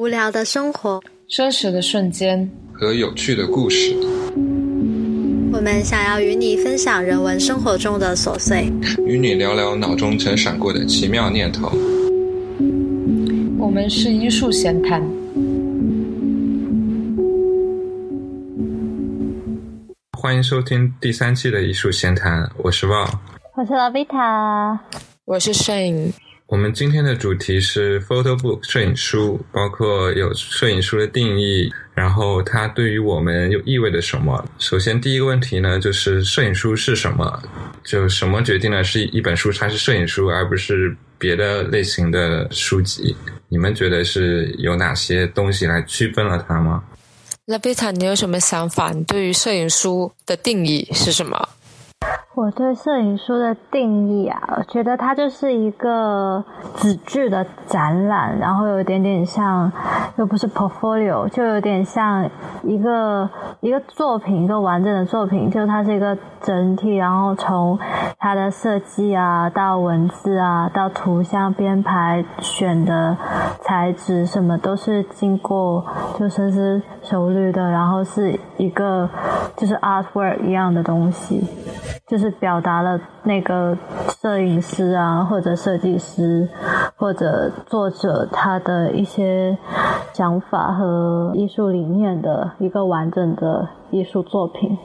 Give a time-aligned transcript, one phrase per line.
[0.00, 3.94] 无聊的生活，真实的瞬间和有趣的故事。
[5.52, 8.72] 我们想要与你分享人文生活中的琐碎，
[9.04, 11.70] 与你聊聊脑中曾闪过的奇妙念头。
[13.58, 15.02] 我们是艺术闲谈。
[20.18, 23.06] 欢迎收听第三季的艺术闲谈，我是旺，
[23.54, 24.80] 我是拉贝塔，
[25.26, 26.10] 我是摄影。
[26.50, 34.44] 我们今天的主题是 photo book 摄影书，包括有摄影书的定义，然后它对于我们又意味着什么。
[34.58, 37.40] 首先，第一个问题呢，就是摄影书是什么？
[37.84, 43.14] 就什么决定了是一本书它是摄影书，而不是别的类型的书籍？
[43.48, 46.82] 你们觉得是有哪些东西来区分了它吗？
[47.46, 48.90] 拉贝塔，你有什么想法？
[48.90, 51.48] 你对于摄影书的定义是什么？
[52.40, 56.42] 我对摄影书的定义啊，我觉得它就是一个
[56.74, 59.70] 纸质的展览，然后有一点点像，
[60.16, 62.26] 又不是 portfolio，就有点像
[62.62, 63.28] 一个
[63.60, 67.78] 一个作品，一个完整的作品，就它是一个整体，然后从
[68.18, 73.14] 它的设计啊，到文字啊，到图像编排、选的
[73.60, 75.84] 材质什么，都是经过
[76.18, 79.06] 就深思熟虑的，然后是一个
[79.58, 81.46] 就是 artwork 一样的东西，
[82.10, 82.34] 就是。
[82.40, 83.76] 表达了那个
[84.18, 86.48] 摄影师啊，或者设计师，
[86.96, 89.58] 或者作者他的一些
[90.14, 94.78] 想法和艺术理念的一个完整的艺术作品。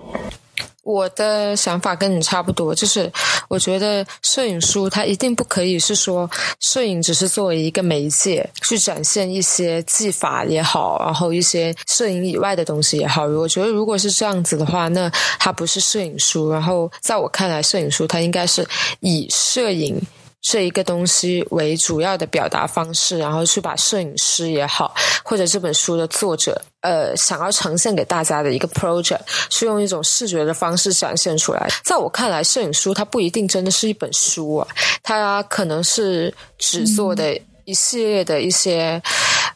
[0.86, 3.11] 我的想法跟你差不多，就是
[3.47, 13.25] 我觉得摄影书它一定不可以是说摄影只是作为一个媒介去展现一些技法也好，然后一些摄影以外的东西也好。
[13.25, 16.52] 我觉得如果是这样子的话，那它不是摄影书。
[16.52, 18.64] 然后在我看来，摄影书它应该是
[18.99, 19.99] 以摄影。
[20.48, 24.94] 这一个东西为主要的表达方式，然后去把摄影师也好，
[25.24, 31.68] 或者这本书的作者，呃，想要呈现给大家的一个 project，是用一种视觉的方式展现出来。
[31.84, 34.67] 在我看来，摄影书它不一定真的是一本书啊，
[35.02, 39.02] 它可能是纸做的一系列的一些，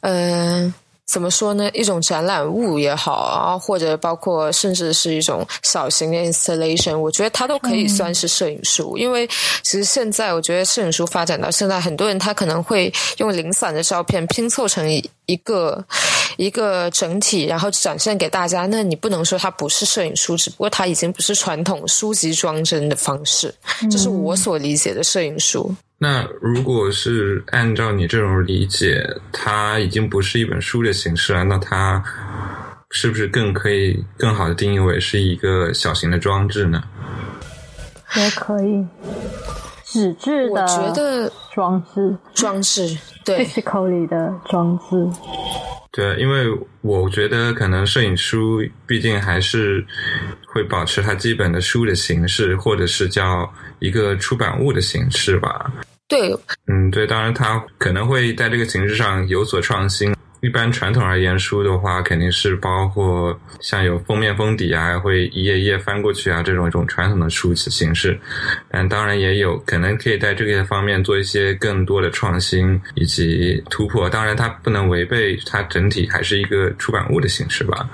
[0.02, 0.74] 嗯。
[1.09, 1.68] 怎么说呢？
[1.74, 8.96] 一种展览物也好啊，或者包括甚至是一种小型的 installation，我觉得它都可以算是摄影书。
[8.96, 9.28] 因为
[9.64, 15.84] 其实现在我觉得摄影书发展到现在，很多人他可能会用零散的照片拼凑成一一个
[16.38, 18.68] 一个整体，然后展现给大家。
[18.68, 23.52] 那你不能说它不是摄影书，只不过它已经不是传统书籍装帧的方式。
[23.90, 25.74] 这是我所理解的摄影书。
[26.02, 32.02] 那如果是按照你这种理解，它已经不是一本书的形式了，那它
[32.90, 36.82] 是不是更可以更好的定义为是一个小型的装置呢？
[38.16, 38.88] 也可以，
[39.84, 45.20] 纸质的，我觉得装置，装置，对，physical 里的装置。
[45.92, 46.46] 对，因为
[46.81, 49.86] 我觉得可能摄影书毕竟还是
[50.48, 55.72] 会保持它基本的书的形式，或者是叫一个出版物的形式吧。
[56.09, 60.14] 对，嗯，对，当然它可能会在这个形式上有所创新。
[60.42, 68.18] 一般传统而言，书的话肯定是包括像有封面封底啊，会一页一页翻过去啊这种一种传统的书籍形式。
[68.72, 74.09] 但当然也有可能可以在这个方面做一些更多的创新以及突破。
[74.09, 77.90] 当然，它不能违背它整体还是一个出版物的形式吧？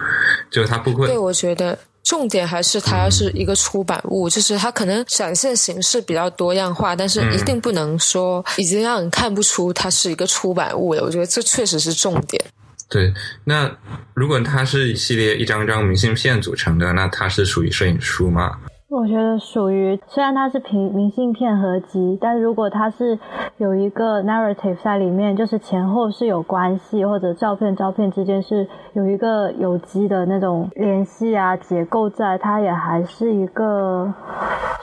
[0.51, 1.07] 就它不会。
[1.07, 1.77] 对，我觉得。
[2.05, 11.01] 重点还是它是一个出版物，就是它可能展现形式比较多样化，但是一定不能说已经让人看不出它是一个出版物了。
[11.01, 12.39] 我觉得这确实是重点。
[12.87, 13.11] 对，
[13.43, 13.69] 那
[14.13, 18.55] 如果它是一系列一张张明信片组成的，那它是属于摄影书吗？
[18.95, 23.19] 我觉得属于，虽然它是平明信片合集，但如果它是
[23.57, 34.13] 有一个 narrative 在里面，就是前后是有关系，或者照片照片之间是有一个有机的那种联系啊结构在，它也还是一个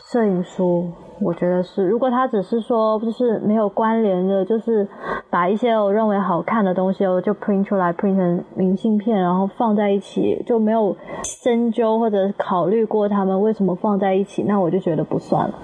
[0.04, 0.90] 摄影书。
[1.20, 4.86] 我觉得是，如果他只是说就是没有关联的，就是
[5.30, 15.54] 把一些我认为好看的东西，我就 print 出来，print 成明信片，然后放在一起，就没有深究或者考虑过他们为什么放在一起，那我就觉得不算了。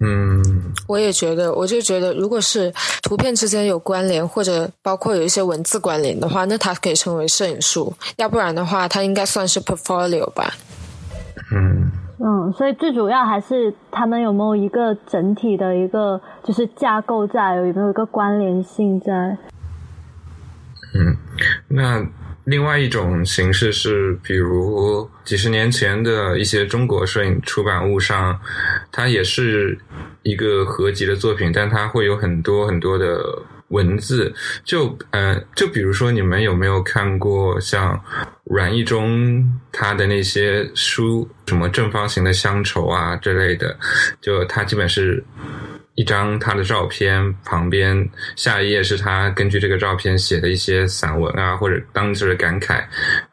[0.00, 0.42] 嗯，
[0.88, 2.70] 我也觉得，我就觉得，如果是
[3.02, 10.52] 图片之间有关联，或者包括有一些文字关联的话，那它可以称为摄影术；要不然的话，它应该算是 portfolio 吧。
[11.54, 11.90] 嗯。
[12.18, 19.12] 嗯，所以最主要还是他们有没有一个整体的一个就是架构在，有没有一个关联性在？
[20.94, 21.16] 嗯，
[21.68, 22.04] 那
[22.44, 28.38] 另外一种形式是，比如几十年前的一些中国摄影出版物上，
[28.92, 29.78] 它也是
[30.22, 33.20] 一个合集的作品，但它会有很多很多的
[33.68, 34.34] 文字，
[34.64, 37.98] 就呃，就比如说你们有没有看过像
[38.52, 43.76] 阮义忠他的那些书，什么正方形的乡愁啊之类的，
[44.20, 45.24] 就他基本是。
[45.94, 52.82] 一张他的照片，旁边下一页是他根据这个照片写的一些散文啊，或者当时的感慨。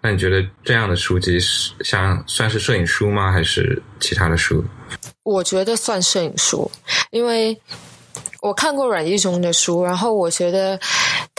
[0.01, 3.31] 那你觉得这样的书籍是像算是摄影书吗？
[3.31, 4.61] 还是其他的书？
[5.23, 6.69] 我觉得算摄影书，
[7.11, 7.57] 因为
[8.41, 10.79] 我看过阮义忠的书，然后我觉得。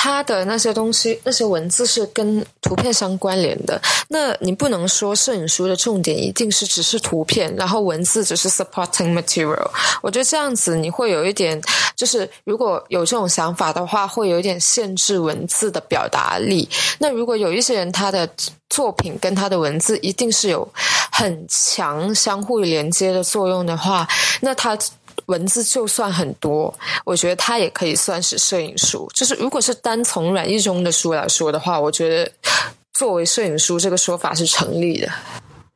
[0.02, 3.78] 他的那些东西，那些文字是跟图片相关联的。
[4.08, 9.70] 那你不能说摄影书的重点一定是只是图片，然后文字只是 supporting material。
[10.00, 11.60] 我觉得这样子你会有一点，
[11.94, 16.66] 就是如果有这种想法的话，会有一点限制文字的表达力。
[16.98, 18.26] 那如果有一些人他的
[18.70, 20.66] 作品跟他的文字一定是有
[21.12, 24.08] 很强相互连接的作用的话，
[24.40, 24.78] 那他。
[25.30, 26.74] 文字就算很多，
[27.04, 29.08] 我觉得它也可以算是摄影书。
[29.14, 32.32] 就是如果是单从阮义中的书来说的话，我觉得
[32.92, 35.08] 作为摄影书这个说法是成立的。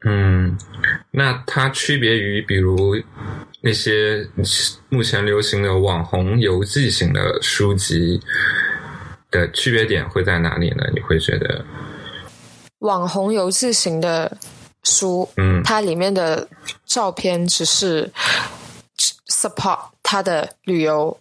[0.05, 0.59] 嗯，
[1.13, 2.97] 那它区别于比如
[3.61, 4.27] 那些
[4.89, 8.21] 目前流行的网红游记型的书籍
[9.31, 10.85] 的区别点会在哪里呢？
[10.93, 11.65] 你会觉得
[12.81, 14.37] 网红游记型的
[14.83, 16.49] 书，嗯，它里面的
[16.85, 18.11] 照片只是。
[19.49, 21.17] Support 他的旅游，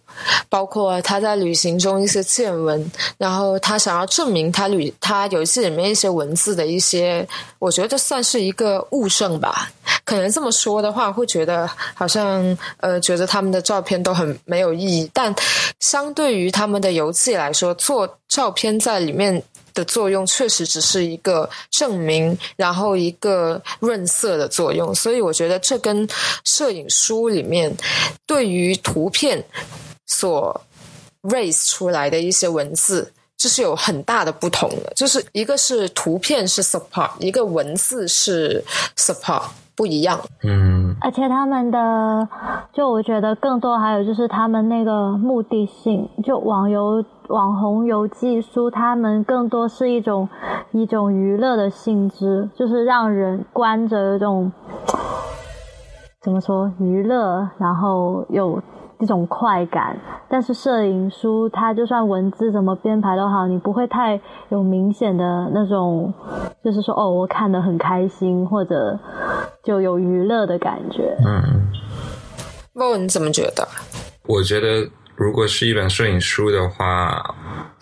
[0.48, 7.26] 包括他在旅行中一些见闻，然后他想要证明他旅他游戏里面一些文字的一些，
[7.58, 9.70] 我觉得算是一个物证吧。
[10.04, 15.10] 可能这么说的话，会觉得好像呃，觉得他们的照片都很没有意义。
[15.14, 15.34] 但
[15.80, 19.42] 相对于他们的游记来说，做照片在里面。
[19.74, 26.08] 的作用确实只是一个证明，然后一个润色的作用，所以我觉得这跟
[26.44, 27.76] 摄影书里面
[28.24, 29.44] 对于图片
[30.06, 30.58] 所
[31.22, 34.92] raise 出来的一些文字，这是有很大的不同的。
[34.94, 38.64] 就是一个是图片是 support，一个文字是
[38.96, 39.42] support。
[39.76, 42.28] 不一样，嗯，而且他们的，
[42.72, 50.28] 就我觉得更多还有就是他们那个目的性，就网游、网红游记书，他们更多是一种
[50.72, 54.52] 一种娱乐的性质，就是让人关着有种
[56.20, 58.62] 怎么说娱乐，然后有。
[59.04, 59.94] 一种快感，
[60.30, 64.18] 但是摄影书它就算文字怎么编排都好，你不会太
[64.48, 66.12] 有明显的那种，
[66.64, 68.98] 就是说哦，我看得很开心，或者
[69.62, 71.14] 就有娱乐的感觉。
[71.26, 71.68] 嗯，
[72.72, 73.68] 问你怎么觉得？
[74.26, 74.88] 我觉得。
[75.16, 77.22] 如果是一本摄影书的话，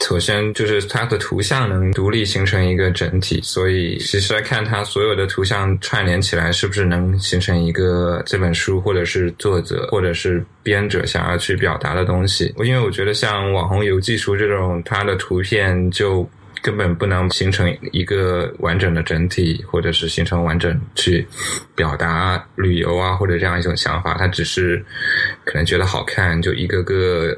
[0.00, 12.54] 首先就是它的图像能独立形成一个整体，所以其实来看它所有的图像串联起来，是不是能形成一个这本书或者是作者或者是编者想要去表达的东西。
[12.58, 16.28] 因为我觉得像网红游记书这种，它的图片就。
[16.62, 21.26] 根本不能形成一个完整的整体，或者是形成完整去
[21.74, 24.14] 表达旅游啊，或者这样一种想法。
[24.16, 24.82] 它只是
[25.44, 27.36] 可能觉得好看，就一个个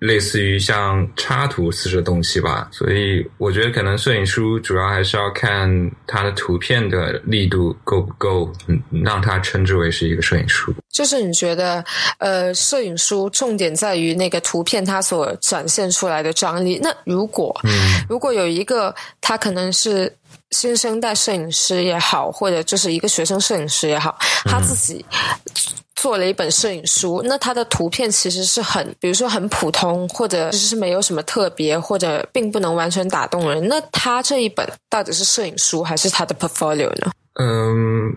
[0.00, 2.68] 类似于像插图似的东西吧。
[2.72, 5.68] 所以我觉得可能摄影书主要还是要看
[6.06, 10.74] 它的图片的力度够不够，嗯，让它称之为是一个摄影书。
[10.90, 11.84] 就是你觉得，
[12.18, 16.80] 呃，摄影书重点在于那个图片它所展现出来的张力。
[16.82, 17.54] 那如果，
[18.08, 20.10] 如果有一一个它可能是
[20.54, 25.04] 新生代摄影师也好，或者就是一个学生摄影师也好，他自己
[25.96, 33.66] 做了一本摄影书，那他的图片其实是很，比如说很普通，或者是没有什么特别，或者并不能完全打动人。
[33.68, 37.10] 那他这一本到底是摄影书还是他的 portfolio 呢？
[37.40, 38.16] 嗯。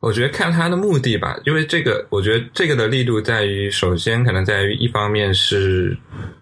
[0.00, 5.96] 我觉得看他的目的吧，因为这个，我觉得这个的力度在于，首先可能在于一方面是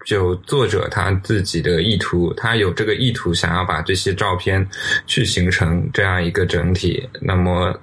[0.05, 4.69] 就作者他自己的意图，他有这个意图想要把这些照片
[5.07, 7.09] 去形成这样一个整体。
[7.19, 7.75] 那么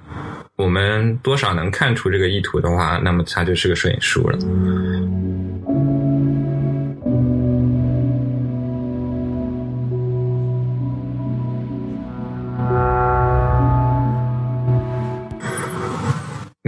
[0.54, 4.38] 我们多少能看出这个意图的话，那么它就是个摄影书了。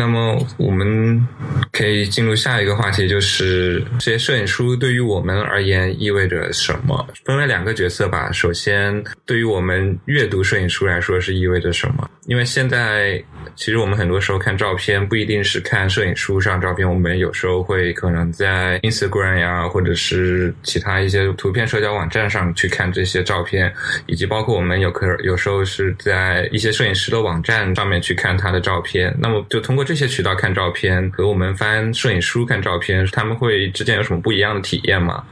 [0.07, 1.27] 那么我们
[1.73, 7.05] 可以进入下一个话题，就是这些摄影书对于我们而言意味着什么？
[7.25, 8.31] 分为两个角色吧。
[8.31, 12.09] 首先，对于我们阅读摄影书来说是意味着什么？
[12.27, 13.23] 因为现在
[13.55, 23.73] 其实我们很多时候看照片，不一定是看摄影书上照片，我们有时候会可能在 Instagram 呀，或者是其他一些图片社交网站上去看这些照片，
[24.07, 29.15] 以及包括我们有可有时候是在一些摄影师的网站上面去看他的照片。
[29.19, 35.25] 那么就通过这些渠道看照片，和我们翻摄影书看照片，他们会之间有什么不一样的体验吗？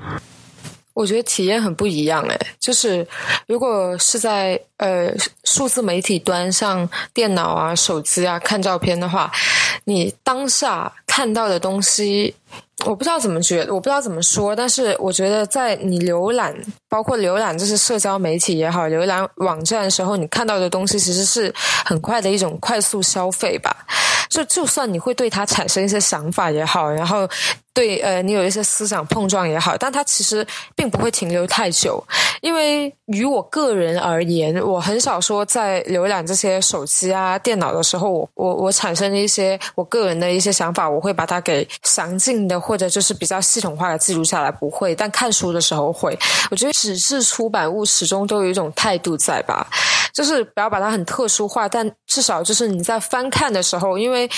[0.94, 3.06] 我觉得体验很不一样诶，就是
[3.46, 9.30] 如果是在呃数字媒体端，像电脑啊、手机啊看照片的话，
[9.84, 12.34] 你当下看到的东西，
[12.86, 16.54] 我不知道怎么觉，我不知道怎么说，但是我觉得在你浏览，
[16.88, 21.52] 包括浏览这些社交媒体也好，浏览网站的时候，你看到的东西其实是
[21.84, 23.84] 很快的一种快速消费吧。
[24.34, 27.28] 就就算你会对它产生一些想法也好，然后。
[27.74, 32.00] 对，呃，你有一些思想碰撞也好，但它其实并不会停留太久，
[32.40, 44.94] 因为于我个人而言，我很少说在浏览这些手机啊、电脑的时候，我我我产生一些我个人的一些想法，我会把它给详尽的或者就是比较系统化的记录下来，不会。
[44.94, 46.16] 但看书的时候会，
[46.52, 49.66] 我觉得纸质出版物始终都有一种态度在吧，
[50.14, 54.30] 就是不要把它很特殊化，但至少就是你在翻看的时候，因为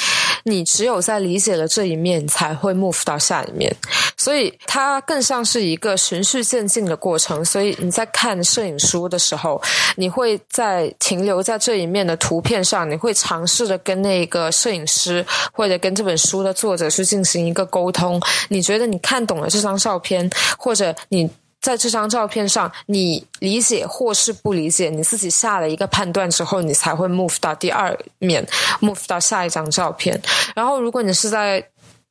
[0.44, 3.18] 你只有在理解了这一面，才会 move 到。
[3.26, 3.74] 下一面，
[4.16, 7.44] 所以它更像是一个循序渐进的过程。
[7.44, 9.60] 所以你在看摄影书的时候，
[9.96, 18.20] 你会在停留在这一面的图片上，你会尝试着跟那个摄影师或者跟这本书的作者去进行一个沟通。
[18.48, 21.28] 你觉得你看懂了这张照片，或者你
[21.66, 28.46] 在这张照片上你理解或是不理解，你自己下了一个判断之后，你才会 move 到第二面
[28.80, 30.22] ，move 到下一张照片。
[30.54, 31.60] 然后，如果你是在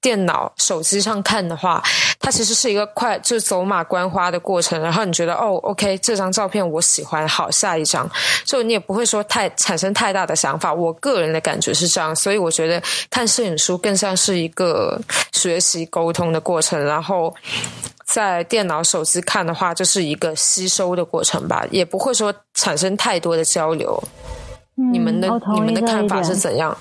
[0.01, 1.81] 电脑、手机上看的话，
[2.19, 4.79] 它其实是一个快就走马观花的过程。
[4.81, 8.11] 然后你觉得哦，OK，这张照片我喜欢，好，下一张。
[8.43, 10.73] 就你也不会说太产生太大的想法。
[10.73, 14.99] 我个人的感觉是这样，所以我觉得看摄影书更像是一个
[15.31, 16.83] 学习沟通的过程。
[16.83, 17.33] 然后
[18.05, 24.01] 在电脑、手机看的话，就是一个吸收的过程吧，也不会说产生太多的交流。
[24.75, 26.75] 你们的你们的看法是怎样？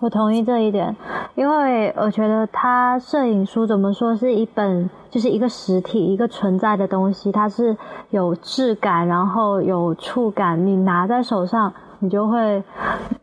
[0.00, 0.94] 我同意这一点，
[1.36, 7.76] 因为我觉得它摄影书怎么说是一本，就是一个实体、一个存在的东西，它是
[8.10, 11.72] 有质感，然后有触感，你拿在手上。
[12.00, 12.62] 你就会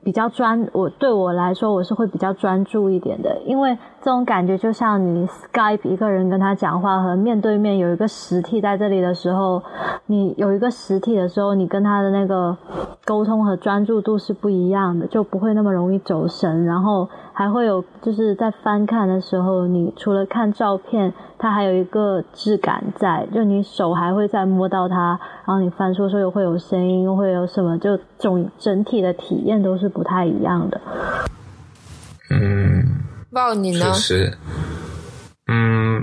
[0.03, 9.63] 比较专，我对我来说我是会比较专注一点的，因为这种感觉就像你 Skype 一个人跟他讲话和面对面有一个实体在这里的时候，
[10.05, 12.55] 你有一个实体的时候，你跟他的那个
[13.03, 21.11] 沟通和专注度是不一样的，就不会那么容易走神，然后还会有就是在翻看的时候，你除了看照片。
[21.37, 30.79] 它还有一个质感在，就你手还会再摸到它，然后你翻书时候又会有声音，会有什么，就总整体的体验都是不太一样的。
[33.35, 33.93] 嗯，报你呢？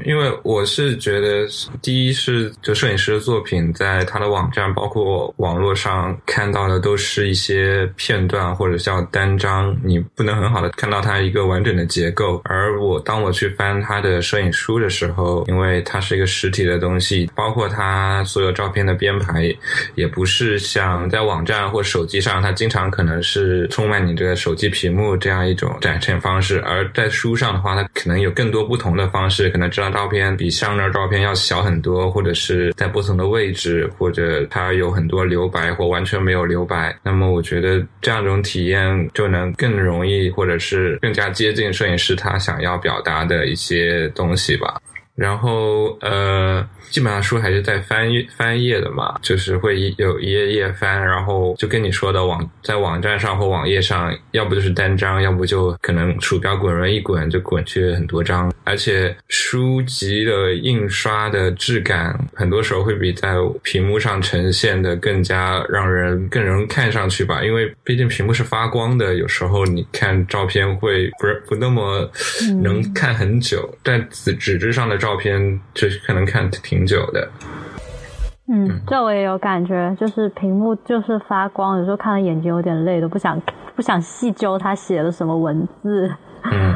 [0.04, 1.46] 因为我是觉得，
[1.80, 12.40] 第一是就摄影师的作品，在他的网站包括网络上看到的都是一些片段或者叫单张，你不能很好的看到它一个完整的结构。
[12.44, 19.54] 而我当我去翻他的摄影书的时候，因为它是一个实体的东西，包括他所有照片的编排，
[19.94, 29.50] 也不是像在网站或手机上，它经常可能是充满你这个手机屏幕这样一种展现方式，而在书上的话，它可能有更多不同的方式。
[29.52, 36.96] 可能这张照片比上张照片要小很多，或者是在不同的位置，或者它有很多留白或完全没有留白。
[37.02, 44.80] 那么我觉得这样一种体验就能更容易，或者是更加接近摄影师他想要表达的一些东西吧。
[45.22, 46.68] 然后呃。
[46.90, 58.52] 基本上书还是在翻翻页的嘛，就是会有一页页翻，然后就跟你说的网在网站上或网页上，要不就是单张，要不就可能鼠标滚轮一滚就滚去很多张。
[58.64, 72.06] 而且书籍的印刷的质感，很多时候会比在屏幕上呈现的更加让人更容易看上去吧，因为毕竟屏幕是发光的，有时候你看照片会不是不那么
[72.62, 76.60] 能看很久，但纸纸质上的照片就是可能看挺。
[76.72, 77.28] 挺久的，
[78.48, 83.40] 嗯，这我也有感觉，就是屏幕就是发光，有时候看的眼睛有点累，都不想
[83.76, 86.10] 不想细究他写了什么文字，
[86.50, 86.74] 嗯，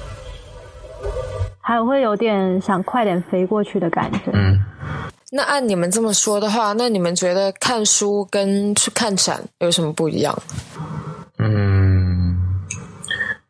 [1.60, 4.58] 还会有点想快点飞过去的感觉，嗯。
[5.32, 10.36] 那按你们这么说的话，那你们觉得看书跟去看展有什么不一样？
[11.38, 12.36] 嗯，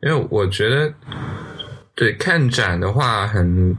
[0.02, 0.92] 因为我觉得，
[2.00, 3.76] 对看展的话很。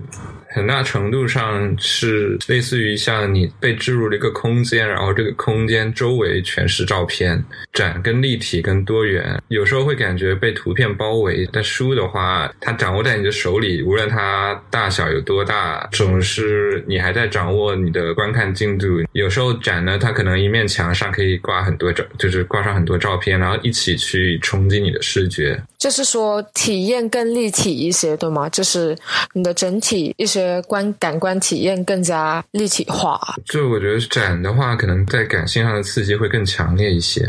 [0.54, 11.48] 很大程度上是类似于像你被置入了一个空间，然后这个空间周围全是照片，展跟立体跟多元，有时候会感觉被图片包围。
[11.54, 18.88] 但书的话，它掌握在你的手里，无论它大小有多大，总是你还在掌握你的观看进度。
[19.14, 25.64] 有时候展呢，它可能一面墙上可以挂很多照，就是挂上很多照片，然后一起去冲击你的视觉。
[25.82, 28.48] 就是说体验更立体一些，对吗？
[28.50, 28.96] 就是
[29.34, 33.20] 你的整体一些观感官体验更加立体化。
[33.46, 37.28] 就我觉得展的话，可能在感性上的刺激会更强烈一些。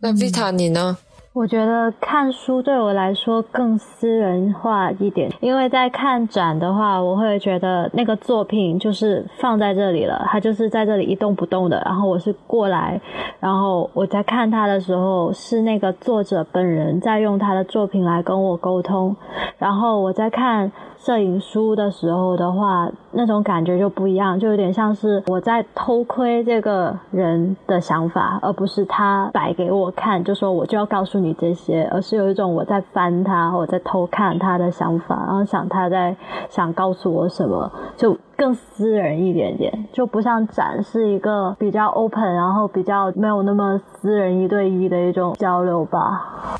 [0.00, 0.96] 那 Vita 你呢？
[1.34, 11.80] 我觉得看书对我来说更私人化一点，因为在看展的话，我会觉得那个作品就是放在这里了，它就是在这里一动不动的。
[11.86, 13.00] 然后我是过来，
[13.40, 19.16] 然后我在看它的时候，是那个作者本人在用他的作品来跟我沟通。
[19.56, 20.70] 然后我在看
[21.04, 31.22] 摄影书的时候的话，那种感觉就不一样，就有点像是我在偷窥这个人的想法，而不是他摆给我看，就说我就要告诉。
[31.22, 36.16] 你这些，而是有一种我在翻他，我在偷看他的想法，然后想他在
[36.48, 46.56] 想告诉我什么，就更私人一点点，就不像展是一个比较 open，然后比较没有那么私人一对一的一种交流吧。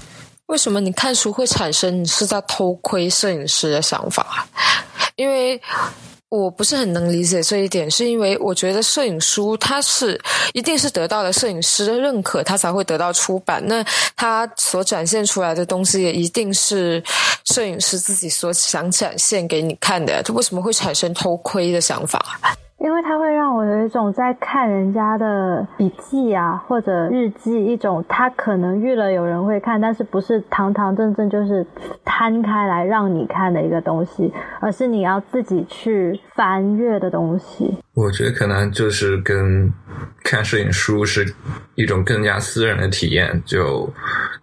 [0.52, 4.46] 为什么你看书会产生你是在偷窥摄影师的想法？
[5.16, 5.60] 因为。
[6.32, 10.18] 我不是很能理解这一点，是因为我觉得摄影书它是
[10.54, 13.62] 一定是得到了摄影师的认可，它才会得到出版。
[13.66, 13.84] 那
[14.16, 17.04] 它所展现出来的东西也一定是
[17.44, 20.22] 摄影师自己所想展现给你看的。
[20.22, 22.40] 它为什么会产生偷窥的想法？
[22.82, 31.64] 因为它会让我有一种在看人家的笔记啊，或者日记，一种他可能遇了有人会看，但是不是堂堂正正就是
[32.04, 37.78] 摊开来让你看的一个东西，而是你要自己去翻阅的东西。
[37.94, 39.70] 我觉得可能就是跟
[40.24, 41.26] 看摄影书是
[41.74, 43.92] 一种更加私人的体验，就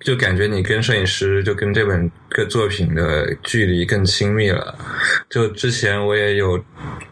[0.01, 4.77] 就感觉你跟摄影师就跟这本个作品的距离更亲密了。
[5.29, 6.63] 就之前我也有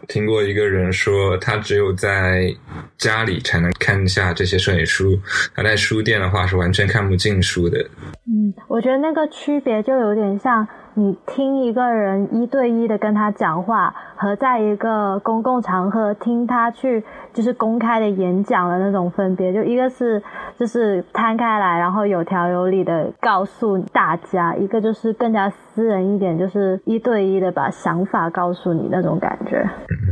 [0.06, 2.54] 听过一个人说，他只有在
[2.98, 5.20] 家里才能看一下这些摄影书，
[5.56, 7.78] 他在书店的话是完全看不进书的。
[8.26, 10.66] 嗯，我觉得那个区别就有点像。
[10.98, 20.20] 你听一个人一对一的跟他讲话，和在一个公共场合听他去就是公开的演讲的那种分别，就一个是
[20.58, 29.64] 就是摊开来，然后有条有理的告诉大家；一个就是更加私人一点，就是一对一的把想法告诉你那种感觉。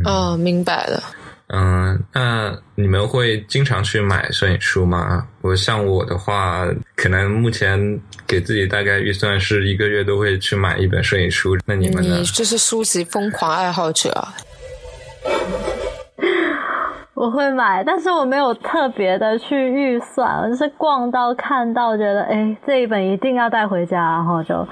[0.05, 1.01] 哦，明白了。
[1.49, 5.29] 嗯，那你们会经常去买摄影书吗？
[5.43, 11.57] 我像我的话，可能目前给自己大概预算是一个月都会去买一本摄影书。
[11.65, 12.17] 那你们呢？
[12.17, 14.27] 你就是书籍疯狂爱好者。
[17.27, 24.65] 我会买，但是我没有特别的去预算，就是逛到看到觉得，哎，这一本一定要带回家，然后就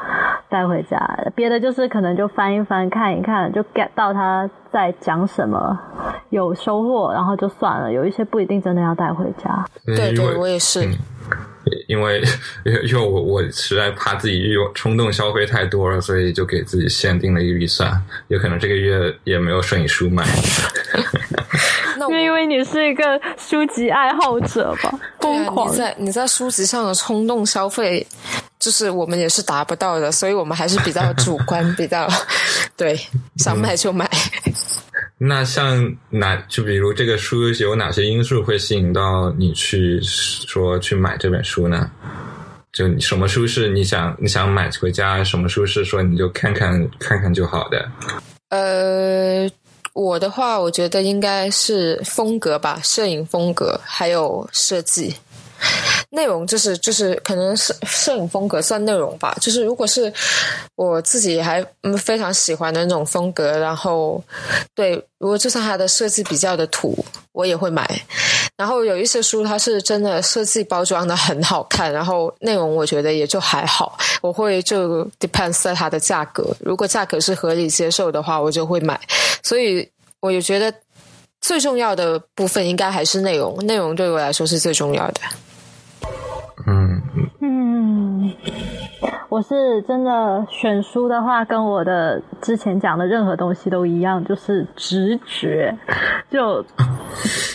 [0.48, 0.96] 带回家。
[1.34, 5.76] 别的就是可能就翻一翻看一看，就 get 到他在讲什么，
[6.30, 7.92] 有收获，然后就算了。
[7.92, 9.64] 有一些不一定真的要带回家。
[9.84, 10.88] 对对，我也是。
[11.88, 12.22] 因为
[12.86, 17.90] 因为我我实在怕自己有冲动消费太多了，所以就给自己限定了一个预算，
[18.28, 20.22] 有可能这个月也没有摄影书买。
[22.10, 24.90] 那因为你是一个书籍爱好者吧？
[25.20, 28.06] 疯狂你在你在书籍上的冲动消费，
[28.58, 32.08] 就是我们也是达不到的，所以我们还是比较主观， 比较
[32.76, 32.98] 对
[33.36, 34.08] 想买就买。
[35.16, 41.90] 那像哪就比如这个书有哪些因素会吸引到你去说去买这本书呢？
[42.72, 47.88] 就什么书是你想你想买回家，什么书是说你就看看看看就好的？
[48.50, 49.48] 呃，
[49.94, 55.14] 我的话，我觉得应该是风格吧，摄影风格还有设计。
[56.14, 60.12] 内容就是就是可能是摄影风格算内容吧，就是如果是
[60.76, 64.22] 我自己还嗯非常喜欢的那种风格，然后
[64.74, 67.84] 对，如果就算它的设计比较的土，我也会买。
[68.56, 79.00] 然后有一些书它是真的设计包装的很好看，然后内容我觉得也就还好，我会就 depends 在它的价格，如果价格是合理接受的话，我就会买。
[79.42, 80.72] 所以我也觉得
[81.40, 85.20] 最重要的部分应该还是内容，内容对我来说是最重要的。
[86.66, 87.02] 嗯
[87.40, 88.32] 嗯，
[89.28, 95.76] 我是真的选书的话，跟我的之前讲的任何东西都一样，就是直觉，
[96.30, 96.64] 就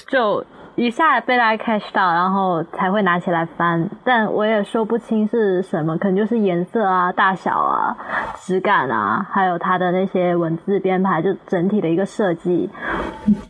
[0.07, 0.45] 就。
[0.79, 7.93] 一下被大家 catch 到，然后才会拿起来翻，但我也说不清是什么，可能就是颜色啊、大小啊、
[8.37, 12.69] 质感啊，还有它的那些文字编排，就整体的一个设计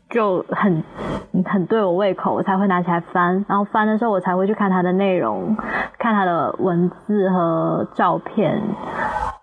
[0.10, 0.84] 就很
[1.46, 3.46] 很对我胃口，我才会拿起来翻。
[3.48, 5.56] 然后翻的时候，我才会去看它的内容，
[6.00, 8.60] 看它的文字和照片。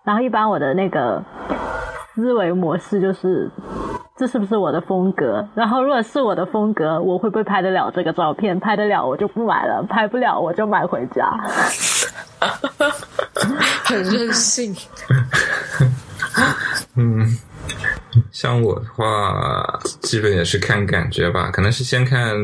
[0.03, 1.23] 然后一般我的那个
[2.13, 3.49] 思维模式就是。
[4.17, 5.47] 这是不是我的风格？
[5.53, 8.59] 然后如果是我的风格，我会不会拍得了这个照片？
[8.59, 11.29] 拍得了我就不买了，拍不了我就买回家。
[13.85, 14.75] 很任性。
[16.97, 17.25] 嗯，
[18.31, 22.35] 像我的话，基本也是看感觉吧，可能是先看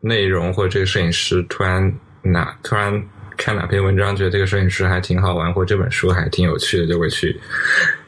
[0.00, 3.02] 内容或者这个摄影师突然哪突然
[3.38, 7.40] 看哪篇文章，觉得这个摄影师还挺好玩，或这本书还挺有趣的，就会去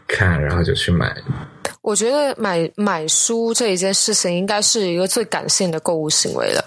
[0.06, 1.16] 看，然后就去买。
[1.82, 6.64] 我觉得买买书这一件事情应该是一个最感性的购物行为了，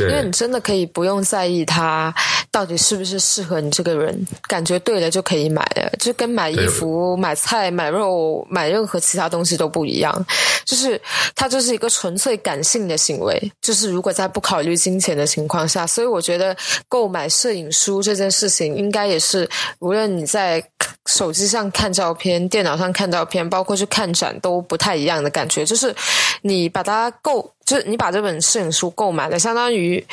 [0.00, 2.14] 因为你真的可以不用在意它
[2.50, 10.26] 到底是不是适合你这个人，感觉对了就可以买了，就跟买衣服、买菜、买肉、买任何其他东西都不一样，
[10.64, 11.00] 就是
[11.34, 16.56] 它就是一个纯粹感性的行为，就是如果在不考虑金钱的情况下，所以我觉得
[16.88, 19.48] 购买摄影书这件事情应该也是
[19.80, 20.64] 无论你在
[21.06, 24.54] 手机上看照片、电脑上看照片，包括去看展都。
[24.66, 25.94] 不太一样的感觉，就是
[26.40, 30.04] 你把它购，就是你把这本摄影书购买了，相当于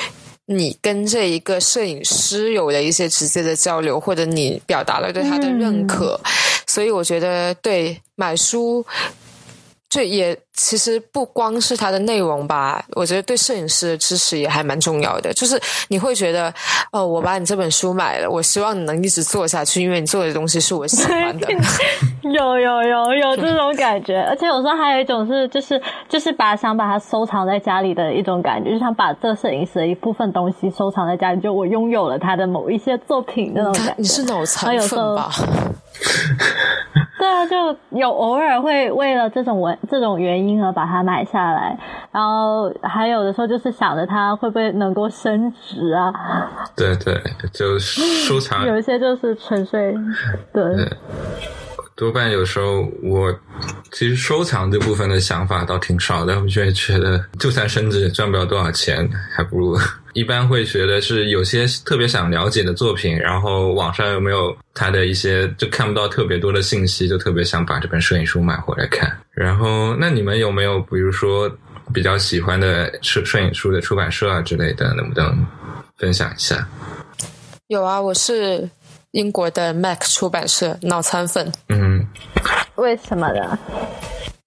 [0.46, 6.20] 你跟这一个摄影师有了一些直接的交流，或者你表达了对他的认可，
[6.68, 8.86] 所以我觉得对买书。
[9.92, 15.34] 这也其实不光是它的内容吧，我觉得对摄影师的支持也还蛮重要的。
[15.34, 16.52] 就是你会觉得，
[16.94, 21.48] 哦，我把你这本书买了，我希望你能一直做下去，因为你做的东西是我喜欢的。
[22.24, 33.96] 有有有有这种感觉，而且有时候还有一种是，就是就是把想把它收藏在家里的一种感觉，就想把这摄影师的一部分东西收藏在家里，就我拥有了他的某一些作品那种感觉。
[33.98, 35.30] 你是脑残粉吧？
[37.22, 37.56] 对啊，就
[37.92, 41.78] 有偶尔会为了这种文这种原因而把它买下来，
[42.12, 46.12] 然后还有的时候就是想着它会不会能够升值啊。
[46.76, 47.22] 对对，
[47.54, 48.66] 就收藏。
[48.66, 49.96] 有一些就是纯粹
[50.52, 50.64] 对。
[51.96, 53.32] 多半有时候我
[53.92, 59.78] 其实收藏这部分的想法倒挺少的，我就会觉得就算升值也赚不了多少钱，还不如
[60.14, 69.12] 一般会觉得是有些特别想了解的作品，然后网上有没有他的一些就看不到特别多的信息，就特别想把这本摄影书买回来看。
[69.32, 71.50] 然后那你们有没有比如说
[71.94, 75.46] 比较喜欢的摄摄影书的出版社啊之类的，能不能
[75.98, 76.68] 分享一下？
[77.68, 78.70] 有啊，我是。
[79.14, 82.08] 英国的 Mac 出版社脑残粉，嗯，
[82.76, 83.60] 为什么呢？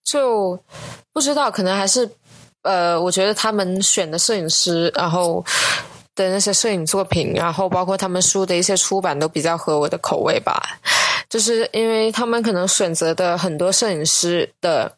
[0.02, 0.58] 就
[1.12, 2.08] 不知道，可能还是
[2.64, 5.44] 呃，我觉得他们选的摄影师，然后
[6.14, 10.60] 的那些摄影作品，然后包括他们书的一些出版，都比较合我的口味吧。
[11.28, 14.92] 就是因为他们可能选择的很多摄影师的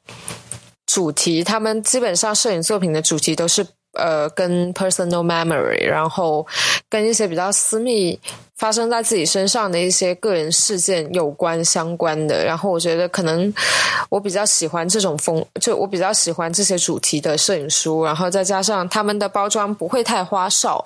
[0.87, 6.47] 主题，他们基本上摄影作品的主题都是呃，跟 personal memory，然后
[6.89, 8.19] 跟一些比较私密。
[8.57, 13.53] 发生在自己身上的一些个人事件有关相关的，然后我觉得可能
[14.09, 20.83] 我比较喜欢这种风，就我比较喜欢这些主题的摄影书，然后再加上他们的包装不会太花哨，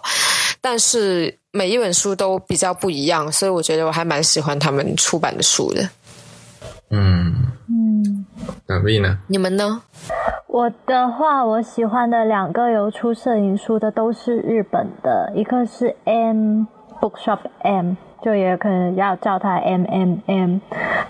[0.61, 5.89] 但是每一本书都比较不一样，所以我觉得我还蛮喜欢他们出版的书的。
[6.91, 7.33] 嗯
[7.69, 8.27] 嗯，
[8.67, 9.17] 那 V 呢？
[9.29, 9.81] 你们呢？
[10.53, 16.65] 我的话，我喜欢的两个有出摄影书的都是日本的，一个是 M。
[17.01, 20.59] Bookshop M 就也可能要叫它 M M M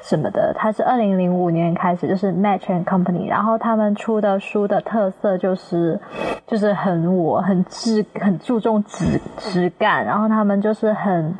[0.00, 5.98] 什么的，它是二零零五年开始就是 Match and Company，然后他们出的书的特色就是
[6.46, 11.36] 就是很我很质很注重质质感，然后他们就是很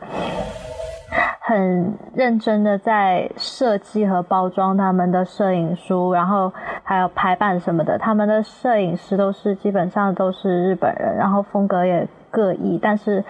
[1.41, 6.53] 很认真的在设计和包装他们的摄影书，然后
[6.85, 12.07] 还有排版什么的，他们的摄影师都是基本上都是日本人，然后风格也。
[12.33, 13.25] 各异，但是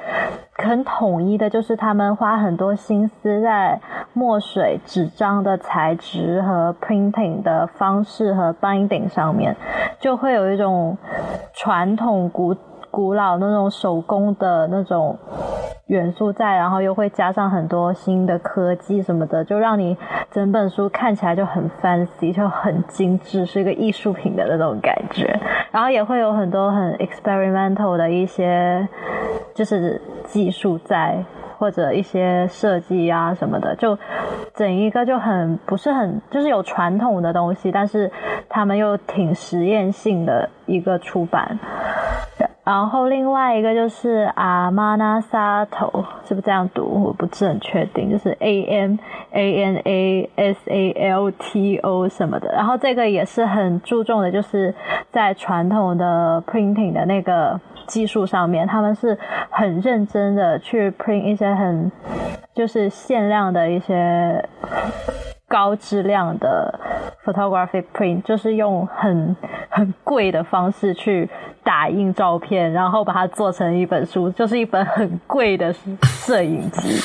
[0.53, 3.81] 很统一的，就是他们花很多心思在
[4.13, 9.57] 墨水、纸张的材质和 printing 的方式和 binding 上面，
[10.01, 10.99] 就会有一种
[11.55, 12.55] 传统古
[12.91, 15.17] 古老那种手工的那种
[15.87, 19.97] 元素在，然后又会加上很多新的科技什么的，就让你
[20.31, 25.39] 整本书看起来就很 fancy，就很精致，是一个艺术品的那种感觉。
[25.71, 28.87] 然后也会有很多很 experimental 的一些
[29.55, 31.25] 就是技术在，
[31.59, 33.97] 或者一些设计啊什么的，就
[34.55, 38.11] 整一个就很不是很就是有传统的东西，但是
[38.49, 41.59] 他们又挺实验性的一个出版。
[42.63, 46.85] 然后另外一个就是阿玛纳萨头，是不是这样读？
[47.05, 48.97] 我不是很确定，就是 A M
[49.33, 52.53] A N A S A L T O 什么的。
[52.53, 54.73] 然后这个也是很注重的，就是
[55.11, 59.19] 在传统的 printing 的那个技术上面，他们是
[59.49, 61.91] 很认真的去 print 一些很
[62.55, 64.45] 就是限量的一些。
[65.51, 66.79] 高质量的
[67.25, 69.37] photography print 就是用很
[69.69, 71.29] 很贵的方式去
[71.65, 77.01] 打印照片，然后把它做成一本书，就是一本很贵的摄影集。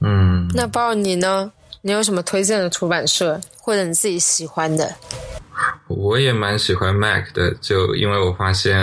[0.00, 0.50] 嗯。
[0.56, 1.52] 那包你呢？
[1.82, 4.92] 你有什么推荐的出版社，或者你自己喜欢的？
[5.86, 8.76] 我也蛮喜欢 Mac 的，就因为我发现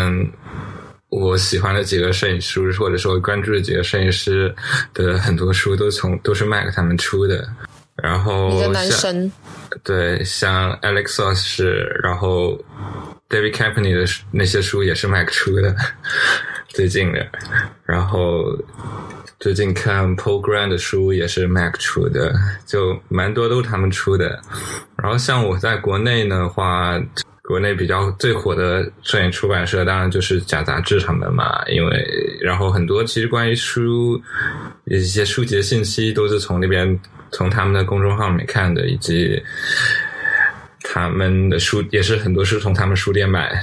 [1.09, 4.55] 我喜欢的几个摄影师，或者说关注的几个摄影师
[4.93, 7.45] 的很多书都从都是 Mac 他们出的。
[8.03, 9.31] 然后你的男神
[9.83, 12.57] 对，像 Alexos 是，然后
[13.29, 15.75] David Campany 的那些书也是 Mac 出的，
[16.69, 17.25] 最近的。
[17.85, 18.43] 然后
[19.39, 22.33] 最近看 Paul Grant 的书也是 Mac 出的，
[22.65, 24.39] 就蛮多都是他们出的。
[24.97, 26.99] 然后像我在国内的话，
[27.47, 34.19] 国内比较最火的摄影出版社当然就是假杂志他们嘛，因为然后很多其实关于书
[34.85, 36.99] 一些书籍的信息都是从那边
[37.31, 39.41] 从他们的公众号里面看的，以及
[40.81, 43.59] 他们的书也是很多是从他们书店买。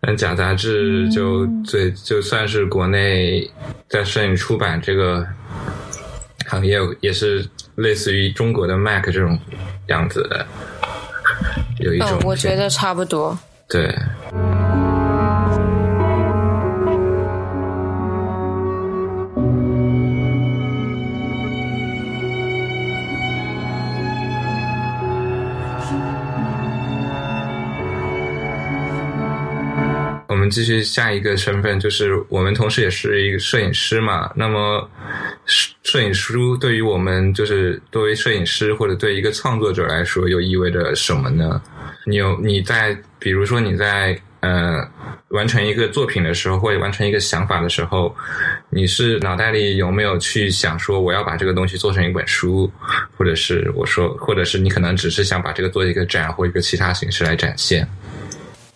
[0.00, 3.48] 但假杂志就最就算是国内
[3.88, 5.24] 在摄影出版这个
[6.46, 9.38] 行业，也是类似于中国的 Mac 这种
[9.86, 10.44] 样子的，
[11.78, 13.38] 有一种、嗯，我觉得差不多。
[13.68, 13.94] 对。
[30.28, 34.30] 我们继续下一个身份，就是我们同时也是一个摄影师嘛。
[34.34, 34.90] 那么，
[35.92, 41.60] 摄影书对于我们，就是作为摄影师或者对一个创作者来说，又意味着什么呢？
[42.06, 44.82] 你有你在，比如说你在呃
[45.28, 48.16] 完成一个作品的时候，或者完成一个想法的时候，
[48.70, 52.72] 你是脑袋里有没有去想说我要把这个东西做成一本书，
[53.18, 57.86] 或者是我说，或者是你可能只是想把这个做一个展或一个其他形式来展现。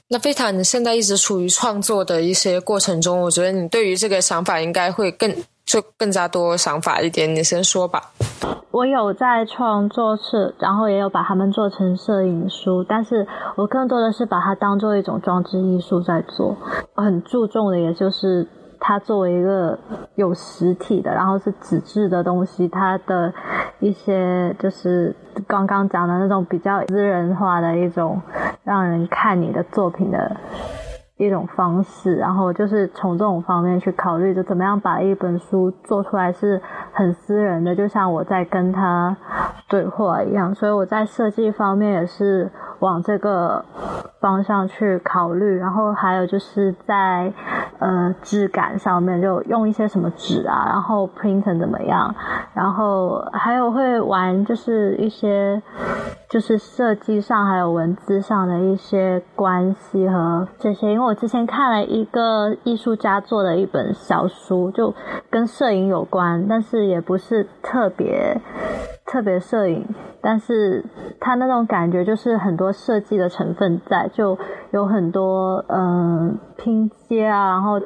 [0.09, 5.29] 那贝塔，你现在一直处于创作的一些过程中，我觉得你对于这个想法应该会更
[5.65, 7.35] 就更加多想法一点。
[7.35, 8.13] 你先说吧。
[8.71, 16.57] 我有在创作室，然后也有把它们做成摄影书，但是我更多的是把它当做一种装置艺术在做。
[16.95, 18.47] 我很注重的，也就是
[18.81, 19.79] 它作为一个
[20.15, 23.33] 有实体的，然后是纸质的东西，它的
[23.81, 25.15] 一些就是
[25.47, 28.21] 刚刚讲的那种比较私人化的一种。
[28.67, 30.37] 让人看你的作品的
[31.19, 36.61] 一种方式，然后就是从这种方面去考虑，就怎么样把一本书做出来是
[36.93, 39.17] 很私人的，就像我在跟他
[39.69, 40.55] 对话一样。
[40.55, 42.51] 所以我在设计方面也是
[42.81, 43.65] 往这个
[44.21, 47.33] 方向去考虑，然后还有就是在
[47.79, 52.15] 呃质感上面，就用一些什么纸啊，然后 print 怎么样，
[52.53, 55.63] 然后还有会玩就是一些。
[56.29, 64.93] 就是设计上还有文字上的一些关系和这些，因为我之前看了一个艺术家做的一本小书，就
[65.31, 68.41] 跟摄影有关，但是也不是特别
[69.07, 69.87] 特别摄影，
[70.21, 70.85] 但是
[71.21, 74.37] 他那种感觉就是很多设计的成分在，就
[74.73, 77.81] 有很多嗯拼接啊，然后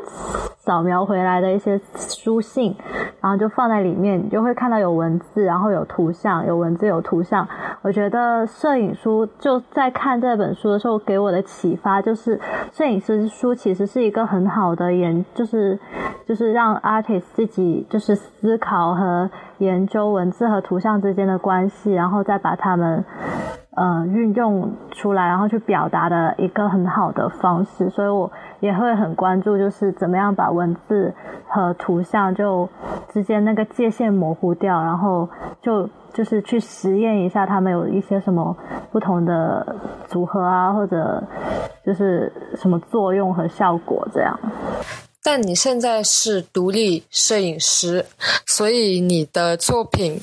[0.59, 2.75] 扫描回来的一些书信，
[3.21, 7.47] 然后就放在里面，你就会看到有文字，然后有图像，有文字有图像，
[7.83, 8.47] 我觉得。
[8.47, 12.41] 摄影书就在看这本书的时候，给我的启发就是，
[12.73, 15.79] 摄影师书其实是一个很好的研，就是
[16.27, 23.05] 就是让 artist 自己就是思考和研究文字和图像之间的关系，然后再把它们
[23.77, 27.89] 呃运用出来，然后去表达的一个很好的方式。
[27.89, 31.15] 所以我也会很关注，就是怎么样把文字
[31.47, 32.69] 和图像就
[33.09, 35.29] 之间那个界限模糊掉，然后
[35.63, 35.89] 就。
[36.13, 38.55] 就是去实验一下，他们有一些什么
[38.91, 39.65] 不同的
[40.09, 41.23] 组合啊，或者
[41.87, 44.37] 就是什么作用和效果这样。
[45.33, 48.05] 但你现在是独立摄影师，
[48.47, 50.21] 所以你的作品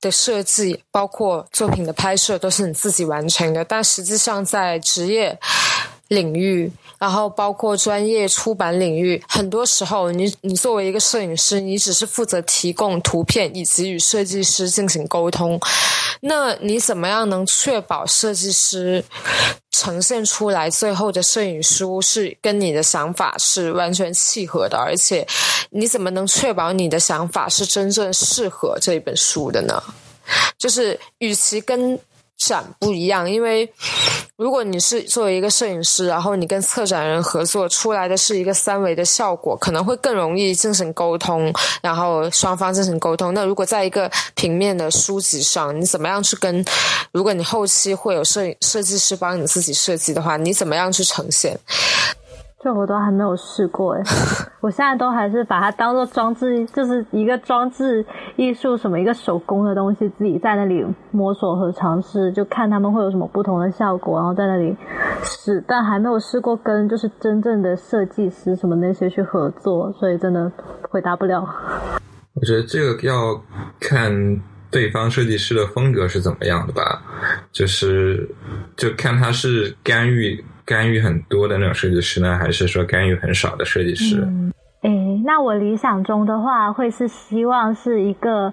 [0.00, 3.62] 的设计，包括作品的拍摄，都是你自己完成的。
[3.62, 5.38] 但实际上，在职业
[6.08, 6.70] 领域。
[6.98, 15.60] 然后包括专业出版领域，很多时候你你作为一个摄影师，你只是负责提供图片以及与设计师进行沟通。
[16.20, 19.04] 那你怎么样能确保设计师
[19.72, 24.78] 呈现出来最后的摄影书是跟你的想法是完全契合的？
[24.78, 25.26] 而且
[25.68, 29.82] 你怎么能确保你的想法是真正适合这一本书的呢？
[30.56, 32.00] 就是与其跟。
[32.36, 33.72] 展不一样，因为
[34.36, 43.32] 如果你是作为一个摄影师，然后你跟策展人合作出来的是一个三维的效果，可能会更容易进行沟通，然后双方进行沟通。
[43.32, 46.64] 那如果在一个平面的书籍上，你怎么样去跟？
[47.12, 51.58] 如果你后期会有摄影设计师帮你自己设计的话，你怎么样去呈现？
[52.66, 54.02] 这我都还没有试过哎，
[54.60, 64.76] 我现在都还是把它当做装置，就是一个装置艺术，什么一个手工的东西，自己在那里摸索和尝试，就看他们会有什么不同的效果，然后在那里
[65.22, 70.50] 试，但还没有试过跟就是真正的设计师什么那些去合作，所以真的
[70.90, 71.48] 回答不了。
[72.34, 73.40] 我觉得这个要
[73.78, 74.10] 看
[74.72, 77.00] 对方设计师的风格是怎么样的吧，
[77.52, 78.28] 就是
[78.76, 80.44] 就看他是干预。
[80.66, 84.28] 干预很多的那种设计师呢，还是说干预很少的设计师？
[84.82, 88.52] 诶，那我理想中的话，会是希望是一个，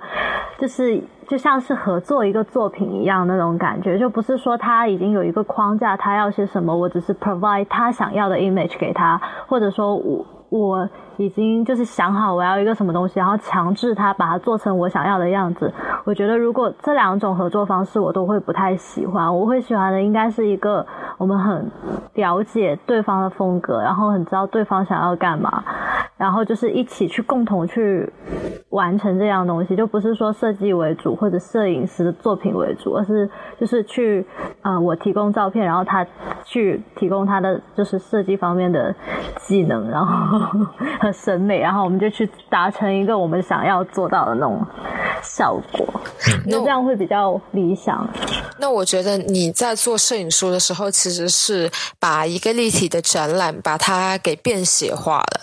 [0.60, 10.90] 就是就像是合作一个作品一样那种感觉，就不是说他已经有一个框架，他要些什么，我只是 provide 他想要的 image 给他，或者说我我。
[11.18, 15.72] 已经就是想好我要一个什么东西，然后强制他把它做成我想要的样子。
[16.06, 20.86] 我觉得如果这两种合作方式我都会不太喜欢，我会喜欢的应该是一个
[21.18, 21.70] 我们很
[22.16, 25.64] 了解对方的风格，然后很知道对方想要干嘛，
[26.18, 28.12] 然后就是一起去共同去
[28.70, 34.26] 完成这样东西，就不是说设计为主或者摄影师的作品为主，而是就是去
[34.62, 36.06] 呃我提供照片，然后他
[36.44, 38.94] 去提供他的就是设计方面的
[39.38, 40.50] 技能，然后。
[41.04, 44.66] 和审美，然后我们就去达成一个我们想要做到的那种
[45.22, 45.86] 效果，
[46.46, 48.10] 那这样会比较理想。
[48.58, 55.42] 那我觉得你在做摄影书的时候，其实是把一个立体的展览把它给便携化了，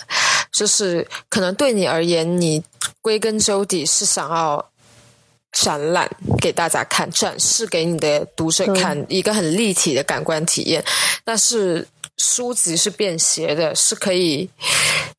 [0.51, 2.65] 就是可能对你而言，你
[3.03, 4.65] 归根究底是想要
[5.53, 6.09] 展览
[6.41, 10.83] 给大家看，展示给你的读者看一个很立体的感官体验，
[11.23, 11.87] 但是。
[12.21, 14.51] 书籍是便携的，是可以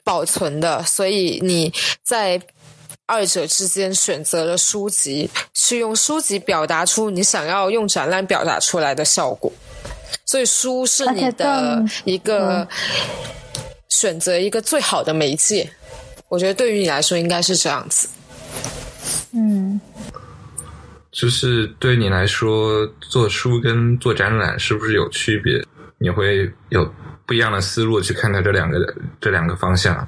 [0.04, 2.40] 保存的，所以你在
[3.08, 9.52] 二者之间选择了书籍，去用书籍表达出你想要用展览表达出来的效果。
[10.26, 12.68] 所以书是你的一个
[13.90, 15.68] 选择，一个最好的媒介。
[16.30, 18.08] 我觉得对于你来说应该是这样子。
[19.34, 19.82] 嗯，
[21.12, 25.66] 就是对你来说，做书跟做展览是不是有区别？
[26.02, 26.92] 你会有
[27.28, 30.08] 不一样的思路去看待这两个这两个方向，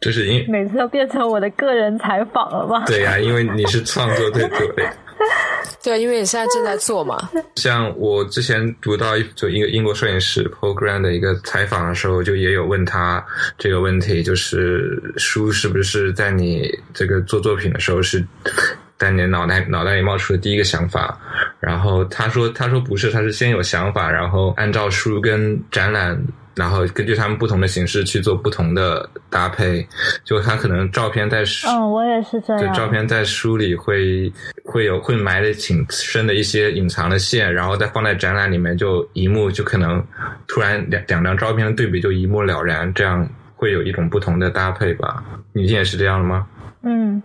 [0.00, 2.84] 这是因每次都变成我的个人采访了吗？
[2.86, 4.68] 对呀，因为你是创作对对
[5.84, 7.28] 对，因为你现在正在做嘛。
[7.56, 13.24] 像我之前读到就一个英国摄影师 Paul Grant 的一个采访的时候，就也有问他
[13.58, 18.24] 这个问题，就是书是不是在你这个做作品的时候是。
[19.02, 21.18] 在你脑袋脑袋里冒出的第一个想法，
[21.58, 26.16] 然后他说他说不是，他是先有想法，然后按照书跟展览，
[26.54, 29.84] 然后根据他们不同的形式去做不同的搭配。
[30.22, 32.72] 就他可能照片在嗯，我也是这样。
[32.72, 34.32] 照片在书里会
[34.64, 40.00] 会有会埋的挺深的一些隐藏的线，然后再放在展览里面，就一目就可能
[40.46, 45.24] 突然两两张照片的对比就一目了然，这样会有一种不同的搭配吧？
[45.52, 46.46] 你也是这样的吗？
[46.84, 47.20] 嗯。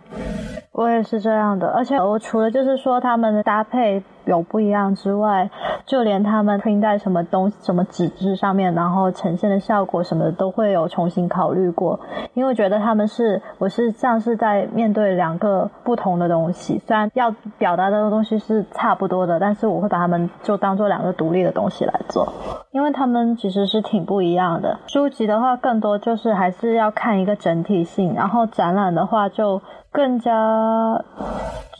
[0.77, 5.49] 我也是这样的，而且我除了就是说他们的搭配有不一样之外，
[5.87, 11.99] 就连他们 print 在什么东什么纸质上面，然后呈现的效果什么的都会有重新考虑过，
[12.35, 22.31] 因为我觉得他们是我是像是在面对两个不同的东西，虽然要表达的东西是差不多的，但是我会把他们就当做两个独立的东西来做，
[22.69, 24.77] 因为他们其实是挺不一样的。
[24.85, 29.59] 书籍的话，更多就是还是要看一个整体性，然后展览的话就。
[29.97, 30.31] 更加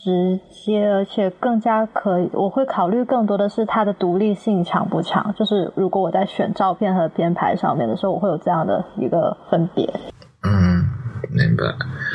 [0.04, 2.28] 直接，而且更加可以。
[2.34, 5.32] 我会考虑更多的是它的独立性强不强。
[5.38, 9.88] 就是如果我在选照片和编排上面的时候，我会有这样的一个分别。
[10.42, 10.84] 嗯，
[11.30, 11.64] 明白。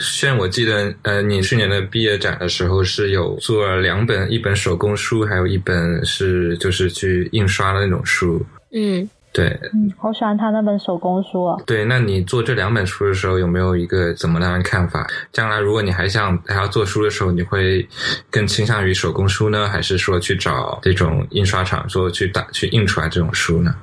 [0.01, 8.45] 虽然我记得，呃，你去年的毕业展的时候是有做了两本，一本手工书，还有一本是就是去印刷的那种书。
[8.73, 9.09] 嗯。
[9.33, 11.57] 对，嗯，好喜欢他那本手工书啊。
[11.65, 15.07] 对，那你做这两本书的时候，有没有一个怎么样的看法？
[15.33, 17.89] 将来如果你还想还要做书的时候，你会
[18.31, 23.75] 更倾向于手工书呢，还是说去找这种印刷厂做去打去印出来这种书呢？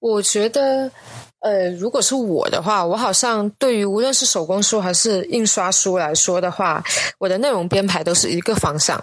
[0.00, 0.90] 我觉得。
[1.42, 6.84] 呃，如果是我的话，我好像对于无论是手工书还是印刷书来说的话，
[7.18, 9.02] 我的内容编排都是一个方向，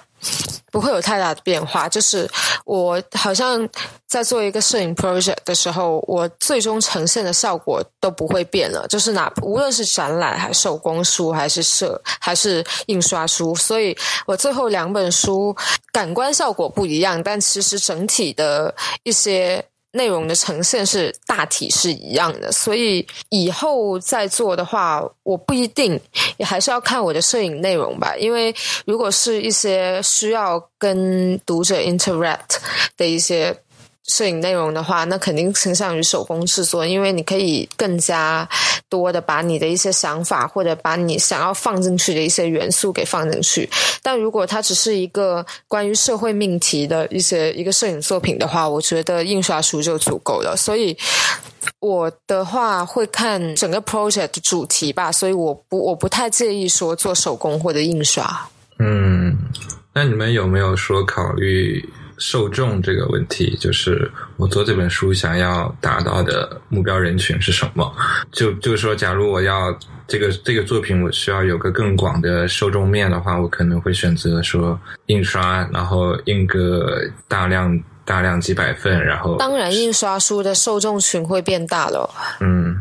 [0.71, 1.87] 不会有太大的变化。
[1.87, 2.29] 就是
[2.65, 3.67] 我好像
[4.07, 8.87] 在做一个摄影 project 的时候，我最终呈现的效果都不会变了。
[8.87, 15.55] 就是哪无论是展览，还是手工书，还是摄，还是印刷书，所以我最后两本书
[15.91, 19.65] 感官效果不一样，但其实整体的一些。
[19.97, 25.99] 内容的呈现是大体是一样的，所以以后再做的话，我不一定，
[26.37, 28.15] 也还是要看我的摄影内容吧。
[28.15, 32.57] 因为如果是一些需要跟读者 interact
[32.95, 33.53] 的一些
[34.07, 38.47] 摄影内容的话，那肯定倾向于手工制作，因为你可以更加
[38.87, 43.69] 多的把你的一些想法或者把你想要放进去的一些元素给放进去。
[44.01, 50.55] 但如果它只是一个关于社会命题的一些一个摄影作品的话，我觉得印刷书就足够了。
[50.55, 50.97] 所以
[51.81, 58.47] 我的话会看整个 project 的主题吧，所以我不我不太介意说做手工或者印刷。
[58.79, 59.35] 嗯，
[59.93, 61.83] 那你们有没有说考虑？
[62.17, 67.91] 受众这个问题，就是我做这本书想要达到的目标人群是什么？
[68.31, 82.09] 就就是说，假如我要这个这个作品，我需要有个更广的受众面的话，我可能会选择说印刷，然后印个大量大量几百份，然后当然，印刷书的受众群会变大了。
[82.39, 82.75] 嗯，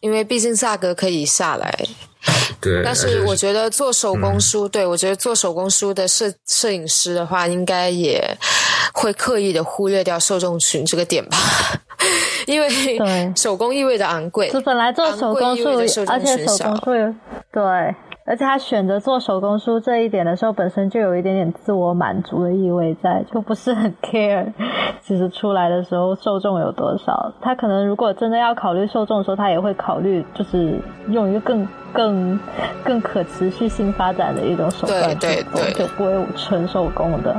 [0.00, 1.86] 因为毕竟价格可以下来。
[2.60, 8.36] 对，但是我觉得做手工书，对我觉得做手工书的摄摄影师的话，应该也
[8.92, 11.36] 会刻意的忽略掉受众群这个点吧，
[12.46, 12.68] 因为
[13.36, 15.68] 手工意味着昂贵，就本来做手工书，
[16.08, 17.14] 而且手工书
[17.52, 17.62] 对。
[18.26, 24.46] 而且他选择做手工书这一点的时候，本身就有一点点自我满足的意味在，就不是很 care。
[25.02, 30.78] 其实出来的时候受众有多少，他可能如果真的要考虑受众的时候，他也会考虑就是
[31.08, 32.38] 用一个更更
[32.84, 37.36] 更可持续性发展的一种手段对对对，就不会纯手工的。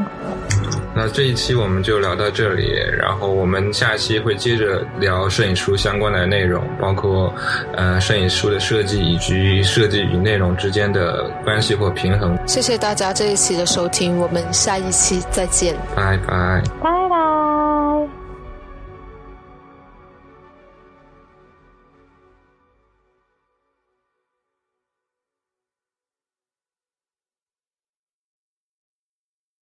[0.94, 7.34] 那这一期我们就聊到这里，然后我们下期会接着聊摄影书相关的内容，包括
[7.76, 12.38] 呃摄影书的设计以及设计与内容之间的关系或平衡。
[12.46, 17.31] 谢谢大家这一期的收听，我们下一期再见，拜拜拜，拜。